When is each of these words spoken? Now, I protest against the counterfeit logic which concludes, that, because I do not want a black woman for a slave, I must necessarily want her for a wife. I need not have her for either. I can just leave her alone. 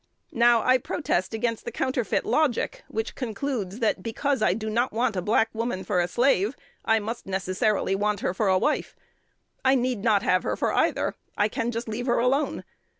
Now, 0.33 0.63
I 0.63 0.79
protest 0.79 1.31
against 1.35 1.63
the 1.63 1.71
counterfeit 1.71 2.25
logic 2.25 2.83
which 2.87 3.13
concludes, 3.13 3.77
that, 3.81 4.01
because 4.01 4.41
I 4.41 4.55
do 4.55 4.67
not 4.67 4.91
want 4.91 5.15
a 5.15 5.21
black 5.21 5.49
woman 5.53 5.83
for 5.83 5.99
a 5.99 6.07
slave, 6.07 6.55
I 6.83 6.97
must 6.97 7.27
necessarily 7.27 7.93
want 7.93 8.21
her 8.21 8.33
for 8.33 8.47
a 8.47 8.57
wife. 8.57 8.95
I 9.63 9.75
need 9.75 9.99
not 10.03 10.23
have 10.23 10.41
her 10.41 10.55
for 10.57 10.73
either. 10.73 11.13
I 11.37 11.49
can 11.49 11.69
just 11.69 11.87
leave 11.87 12.07
her 12.07 12.17
alone. 12.17 12.63